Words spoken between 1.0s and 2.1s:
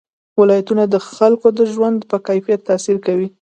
خلکو د ژوند